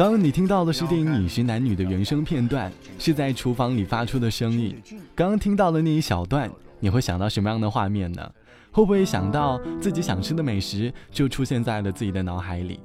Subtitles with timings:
[0.00, 4.74] 刚刚你听到的是电影《饮食男女》的原声片段，是在厨房里发出的声音。
[5.14, 8.32] 刚刚听到的那一小段，你会想到什么样的画面呢？
[8.70, 12.80] 会不会想到自己想吃的美食就出现在了自己的脑海里？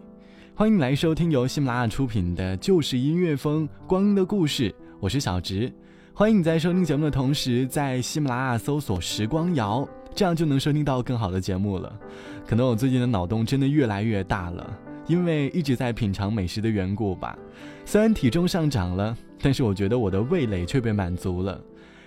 [0.56, 5.72] 欢迎来收听由喜马拉雅出品的《就是音乐风光阴的故事》，我是小植。
[6.14, 11.98] 欢迎你在收听节目的同时，在喜马拉雅搜索“时光谣”，这样就能收听到更好的节目了。
[12.46, 14.80] 可能我最近的脑洞真的越来越大了。
[15.08, 17.38] 因为一直在品尝美食的缘故吧，
[17.86, 21.62] 虽然体重上涨了，但是我觉得我的味蕾却被满足了。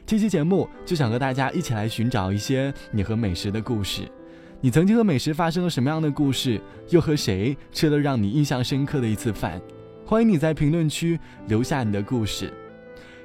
[0.04, 4.02] 这期节目就想和大家一起来寻找一些你和美食的故事。
[4.60, 6.60] 你曾经和美食发生了什么样的故事？
[6.88, 9.60] 又和谁吃了让你印象深刻的一次饭？
[10.04, 12.52] 欢迎你在评论区留下你的故事。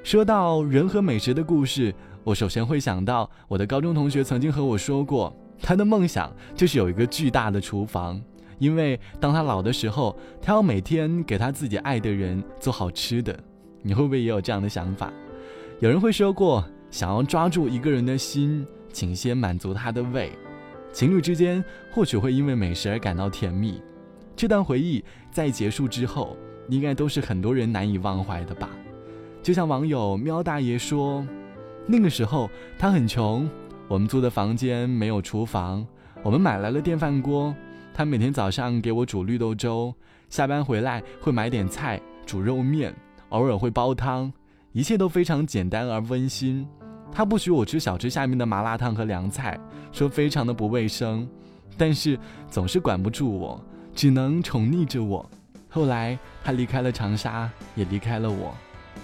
[0.04, 8.22] 说到人和美食的故事，我首先会想到我的高中同学曾经和我说过，他的梦想就是有一个巨大的厨房。
[8.58, 13.38] 因为当他老的时候，他要每天给他自己爱的人做好吃的。
[13.82, 15.12] 你会不会也有这样的想法？
[15.80, 20.32] 有人会说过，想要抓住一个人的心，请先满足他的胃。
[20.92, 23.82] 情侣之间或许会因为美食而感到甜蜜，
[24.36, 26.36] 这段回忆在结束之后，
[26.68, 28.70] 应该都是很多人难以忘怀的吧。
[29.42, 31.26] 就像网友喵大爷说，
[31.86, 33.50] 那个时候他很穷，
[33.88, 35.86] 我们租的房间没有厨房，
[36.22, 37.54] 我们买来了电饭锅。
[37.96, 39.94] 他每天早上给我煮绿豆粥，
[40.28, 42.92] 下班回来会买点菜煮肉面，
[43.28, 44.32] 偶尔会煲汤，
[44.72, 46.66] 一切都非常简单而温馨。
[47.12, 49.56] 他不许我吃小吃下面的麻辣烫和凉菜，
[49.92, 51.28] 说非常的不卫生，
[51.78, 52.18] 但是
[52.50, 55.24] 总是管不住我，只能宠溺着我。
[55.68, 58.52] 后来他离开了长沙，也离开了我，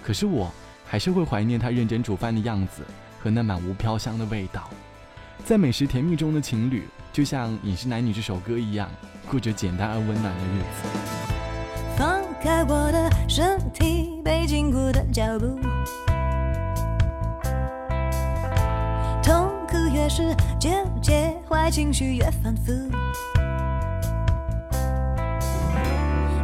[0.03, 0.51] 可是我
[0.85, 2.83] 还是会怀念他认真煮饭的样子
[3.21, 4.69] 和那满屋飘香的味道。
[5.45, 6.87] 在美食甜蜜中的情侣。
[7.13, 8.89] 就像《饮食男女》这首歌一样，
[9.29, 10.87] 过着简单而温暖的日子。
[11.97, 15.59] 放开我的身体，被禁锢的脚步，
[19.21, 20.69] 痛苦越是纠
[21.01, 22.71] 结，坏情绪越反复。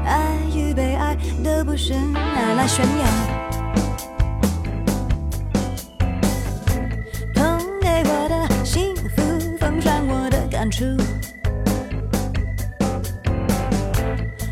[0.06, 3.47] 爱与被爱都不是拿来炫耀。
[10.68, 10.84] 感触，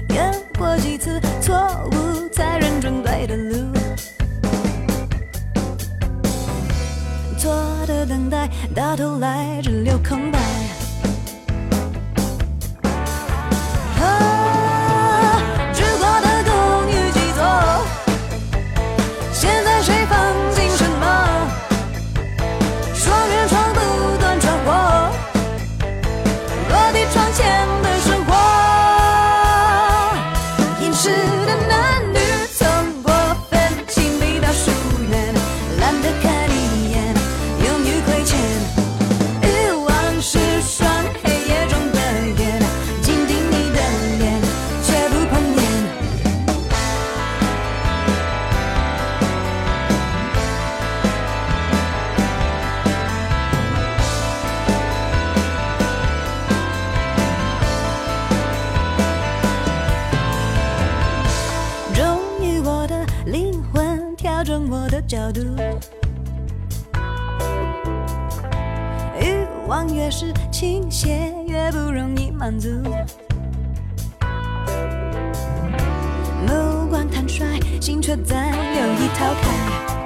[0.09, 1.57] 越过几次错
[1.91, 3.57] 误，才认准对的路。
[7.37, 7.53] 错
[7.85, 10.44] 的等待，到头来只留空白。
[69.67, 72.69] 望越是倾斜，越不容易满足。
[76.47, 80.04] 目光坦率，心却在有意逃开。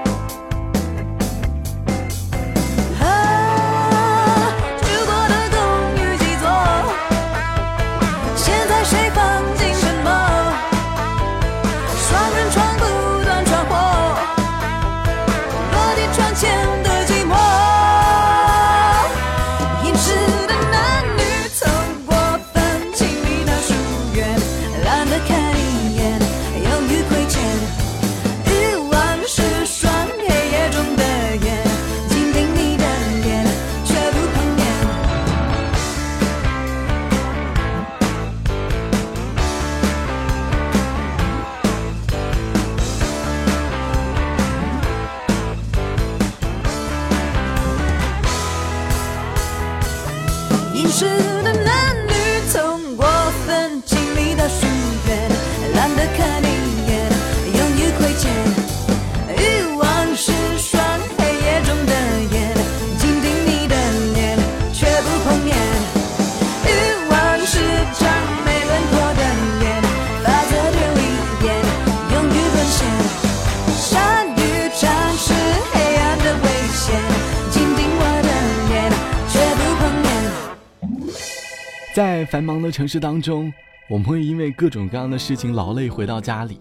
[82.00, 83.51] 在繁忙的城市当中，
[83.90, 86.57] 我们会因为各种各样的事情劳累回到家里，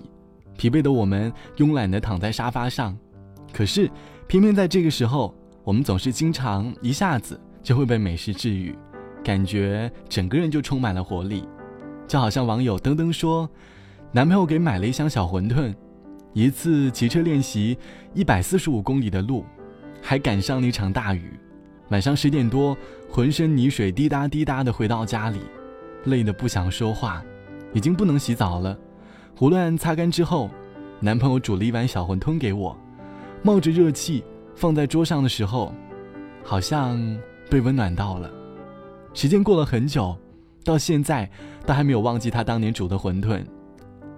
[0.57, 2.99] 疲惫的我们慵懒地躺在沙发上。
[3.53, 3.89] 可是，
[4.27, 5.33] 偏偏在这个时候，
[5.63, 8.77] 我们总是经常一下子就会被美食治愈，
[9.23, 11.49] 感觉整个人就充满了活力。
[12.09, 13.49] 就好像网友登登说，
[14.11, 15.73] 男朋友给买了一箱小馄饨，
[16.33, 17.79] 一次骑车练习
[18.13, 19.47] 一百四十五公里的路，
[20.03, 21.39] 还赶上了一场大雨。
[21.91, 22.77] 晚上十点多，
[23.11, 25.41] 浑身泥水滴答滴答的回到家里，
[26.05, 27.23] 累得不想说话，
[27.73, 28.79] 已经不能洗澡了。
[29.35, 30.51] 胡乱擦干之后，
[31.01, 32.77] 男朋友煮了一碗小馄饨给我，
[33.43, 34.23] 冒着热气
[34.55, 35.73] 放在桌上的时候，
[36.45, 36.99] 好像
[37.49, 38.31] 被温暖到了。
[39.15, 40.15] 时间过了很久，
[40.65, 41.29] 到现在
[41.65, 43.43] 都还没有忘记他当年煮的馄饨。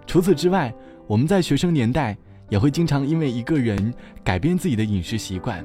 [0.06, 0.74] 除此之外，
[1.06, 2.18] 我们在学生年代
[2.48, 3.94] 也会经常因为一个人
[4.24, 5.64] 改变自己的饮食习惯。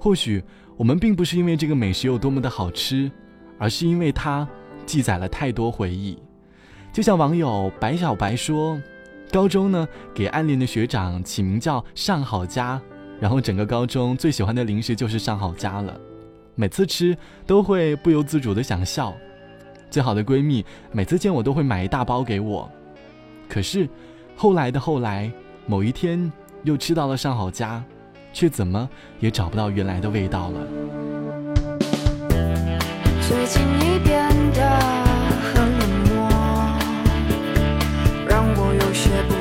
[0.00, 0.42] 或许
[0.78, 3.10] 我们并不是因为这个美食有多么的好吃，
[3.58, 4.48] 而是因为它
[4.86, 6.16] 记载了太多回忆。
[6.92, 8.80] 就像网友白小白说，
[9.32, 12.80] 高中呢给暗恋的学长起名叫上好佳，
[13.18, 16.00] 然后整个高中最喜欢的零食就是上好佳了，
[16.54, 19.12] 每次吃都会不由自主的想笑。
[19.90, 22.70] 最好的闺蜜每次见我都会买一大包给我，
[23.48, 23.88] 可是
[24.36, 25.28] 后来的后来，
[25.66, 26.32] 某一天
[26.62, 27.84] 又吃到了上好佳。
[28.32, 28.88] 却怎么
[29.20, 30.60] 也找不到原来的味道了。
[33.28, 34.60] 最近你变得
[35.54, 36.12] 很冷漠，
[38.28, 39.34] 让我有些不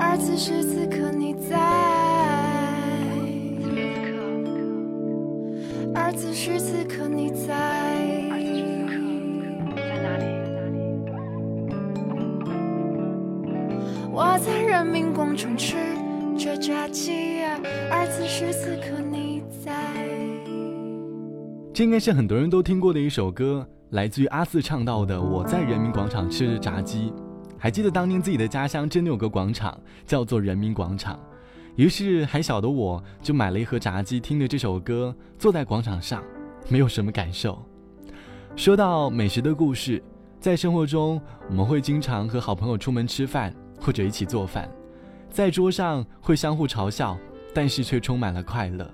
[0.00, 1.58] 而此时此刻你在，
[5.94, 7.56] 而此时此刻你在。
[14.10, 15.76] 我在人民广场吃
[16.36, 17.42] 着炸鸡，
[17.90, 19.72] 而此时此刻你在。
[21.72, 27.10] 这应该是很多人都听过的一首歌，来自于阿四唱到的《我在人民广场吃着炸鸡》。
[27.58, 31.18] 还记得当年自己的家乡真的有个广场，叫做人民广场。
[31.76, 36.22] 于是还小的我就买了一盒炸鸡，听着这首歌，坐在广场上，
[36.68, 37.62] 没有什么感受。
[38.56, 40.02] 说到美食的故事，
[40.40, 44.68] 在生活中我们会经常和好朋友出门吃饭，或者一起做饭，
[45.30, 47.16] 在桌上会相互嘲笑，
[47.54, 48.88] 但是却充满了快乐，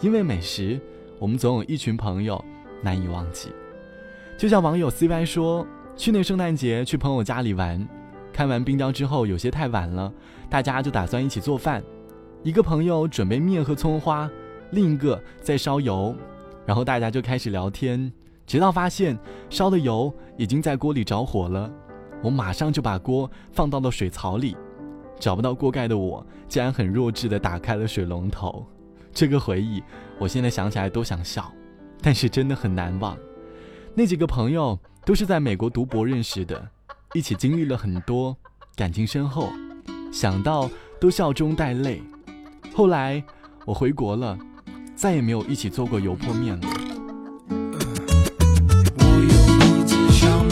[0.00, 0.80] 因为美食。
[1.18, 2.44] 我们总有一群朋友
[2.82, 3.50] 难以忘记，
[4.36, 7.86] 就像网友 CY 说，去年圣诞节去朋友家里玩，
[8.32, 10.12] 看完冰雕之后有些太晚了，
[10.48, 11.82] 大家就打算一起做饭。
[12.42, 14.28] 一个朋友准备面和葱花，
[14.70, 16.16] 另一个在烧油，
[16.66, 18.10] 然后大家就开始聊天，
[18.46, 19.16] 直到发现
[19.50, 21.70] 烧的油已经在锅里着火了。
[22.22, 24.56] 我马上就把锅放到了水槽里，
[25.20, 28.66] 找不到锅盖的我，竟然很弱智的打开了水龙头。
[29.12, 29.82] 这个回忆，
[30.18, 31.52] 我现在想起来都想笑，
[32.00, 33.16] 但是真的很难忘。
[33.94, 36.66] 那几个朋友都是在美国读博认识的，
[37.12, 38.34] 一起经历了很多，
[38.74, 39.50] 感情深厚，
[40.10, 42.02] 想到都笑中带泪。
[42.74, 43.22] 后来
[43.66, 44.38] 我回国了，
[44.96, 46.68] 再也没有一起做过油泼面了。
[48.96, 49.28] 我有
[49.76, 50.42] 一只小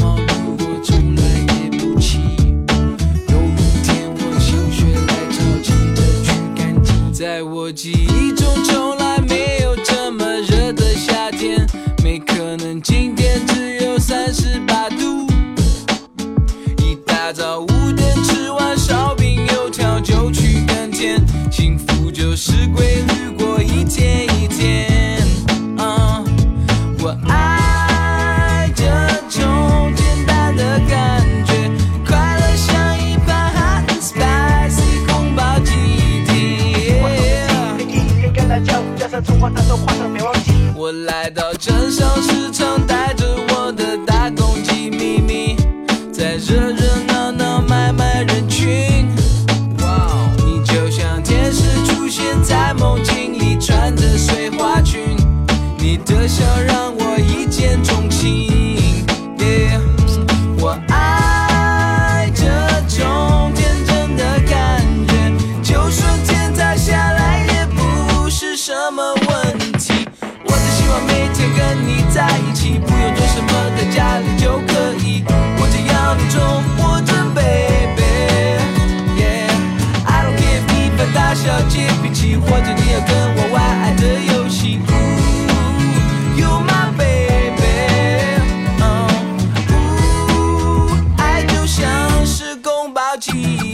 [93.11, 93.33] 宫保鸡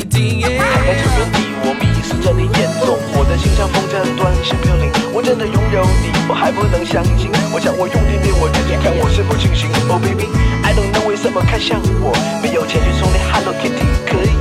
[0.09, 0.40] 丁。
[0.40, 0.64] 在 Yeah
[0.97, 4.90] 这原地，我迷失在你眼中，我的心像风筝断线飘零。
[5.12, 7.31] 我真的拥有你，我还不能相信。
[7.52, 9.69] 我想我用力对我自己，看我是否清醒。
[9.88, 12.12] Oh baby，I don't know 为什么看向我，
[12.43, 14.33] 没有钱去送你 Hello Kitty，可以，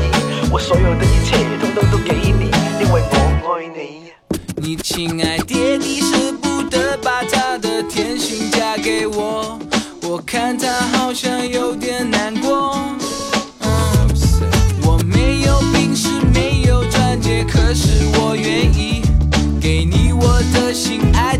[0.51, 4.11] 我所有的一切统统都给你，因为我爱你。
[4.55, 9.59] 你亲爱爹地舍不得把他的甜心嫁给我，
[10.03, 12.79] 我看他好像有点难过。
[17.75, 19.01] 是我愿意
[19.59, 21.35] 给你我的心爱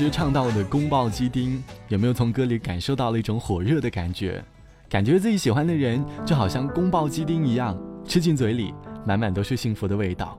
[0.00, 4.42] 来自于陶喆唱到的宫爆鸡丁，有没有从歌里感受到了一种火热的感觉？
[4.88, 8.72] 感觉自己喜欢的人就好像宫爆鸡丁一样，吃进嘴里
[9.06, 10.38] 满满都是幸福的味道。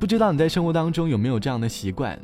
[0.00, 2.18] 不知道你在生活当中有没有这样的习惯？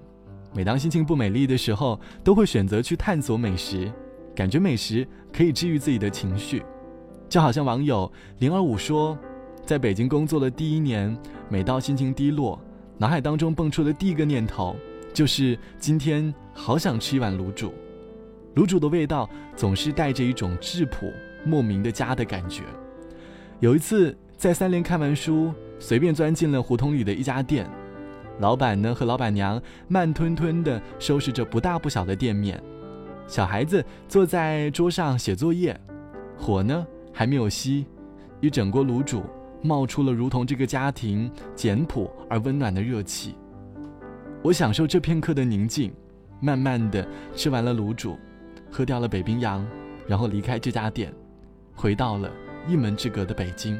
[0.52, 3.88] 每当心情不美丽的时候，都会选择去探索美食，
[4.34, 6.64] 感觉美食可以治愈自己的情绪。
[7.28, 8.10] 就好像网友
[8.40, 9.16] 零二五说，
[9.64, 11.16] 在北京工作的第一年，
[11.48, 12.60] 每到心情低落，
[12.96, 14.74] 脑海当中蹦出的第一个念头
[15.12, 17.72] 就是今天好想吃一碗卤煮。
[18.54, 21.12] 卤煮的味道总是带着一种质朴、
[21.44, 22.62] 莫名的家的感觉。
[23.60, 27.68] 有一次在三联看完书，随便钻进了胡同里的一家店。
[28.40, 32.62] 老板呢和老板娘慢吞吞地收拾着不大不小的店面，
[33.26, 35.78] 小孩子坐在桌上写作业，
[36.36, 37.84] 火呢还没有熄，
[38.40, 39.24] 一整锅卤煮
[39.60, 43.34] 冒出了如同这个家庭简朴而温暖的热气。
[44.48, 45.92] 我享受这片刻的宁静，
[46.40, 48.18] 慢慢的吃完了卤煮，
[48.70, 49.62] 喝掉了北冰洋，
[50.06, 51.12] 然后离开这家店，
[51.74, 52.30] 回到了
[52.66, 53.78] 一门之隔的北京。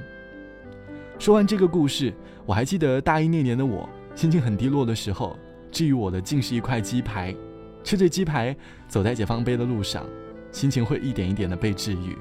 [1.19, 2.13] 说完这个故事，
[2.45, 3.89] 我还记得大一那年的我。
[4.15, 5.39] 心情很低落的时候，
[5.71, 7.35] 治愈我的竟是一块鸡排。
[7.83, 8.55] 吃着鸡排，
[8.89, 10.05] 走在解放碑的路上，
[10.53, 12.15] 心情会一点一点的被治愈。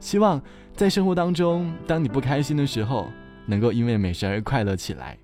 [0.00, 0.42] 希望
[0.74, 3.08] 在生活当中，当你不开心的时候，
[3.46, 5.16] 能够因为美食而快乐起来。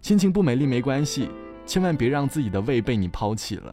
[0.00, 1.28] 心情不美丽没关系，
[1.68, 3.72] 千万别让自己的胃被你抛弃了。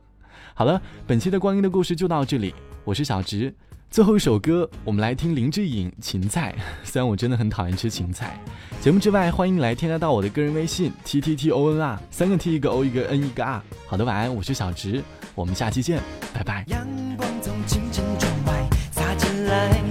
[0.54, 3.52] 好了，本期的光阴的故事就到这里，我是小直。
[3.90, 6.54] 最后一首歌，我们来听林志颖《芹菜》。
[6.84, 8.38] 虽然我真的很讨厌吃芹菜。
[8.82, 13.64] 节目之外，欢迎来添加到我的个人微信 t t t o n r，三个 t 一个 o 一个 n 一个 r。
[13.88, 15.02] 好的，晚安，我是小直，
[15.34, 16.02] 我们下期见，
[16.34, 16.66] 拜拜。
[16.68, 19.82] 阳光从清晨窗外洒进来，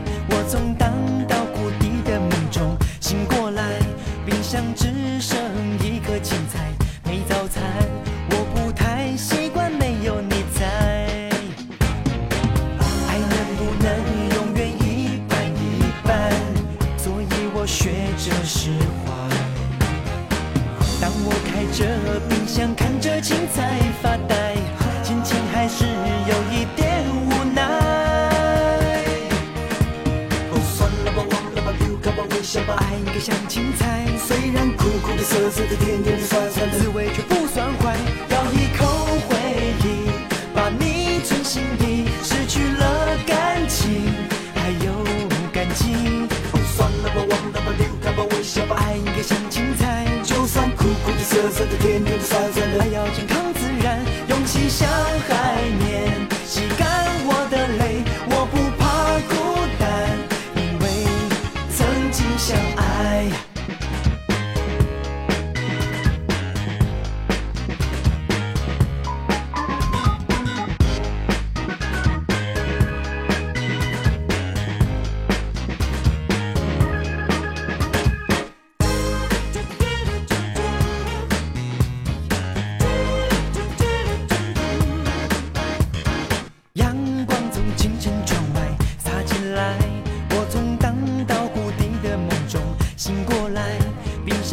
[52.92, 53.43] 要健康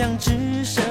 [0.01, 0.90] 冰箱只剩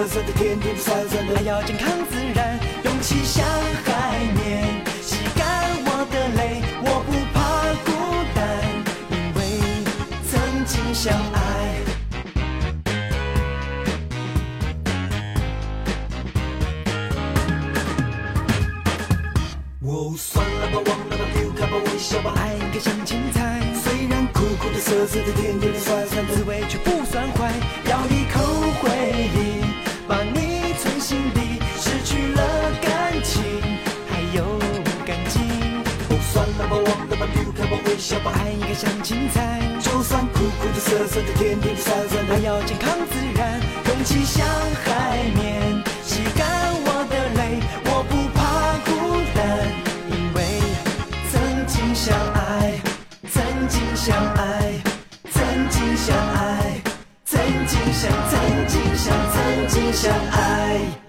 [0.00, 3.44] 苦的、涩涩的、甜甜的、酸酸的，还要健康自然，勇气像
[3.84, 4.64] 海绵，
[5.02, 7.38] 吸干我的泪，我不怕
[7.84, 7.90] 孤
[8.34, 8.40] 单，
[9.10, 9.38] 因为
[10.26, 11.36] 曾经相爱。
[19.82, 26.78] 哦，算了吧，忘了吧，丢开吧，微笑吧，爱应该像芹菜，虽然苦苦的、涩涩的、甜甜的、酸酸的，滋味却
[38.80, 44.42] 像芹菜，就算苦苦的、涩涩的、甜甜的、酸酸的，还要健康自然，空气像
[44.82, 46.48] 海绵，吸干
[46.86, 49.68] 我的泪，我不怕孤单，
[50.08, 50.38] 因为
[51.30, 52.80] 曾经相爱，
[53.30, 54.72] 曾经相爱，
[55.30, 56.80] 曾经相爱，
[57.26, 60.99] 曾曾经相，曾经相，曾经相爱。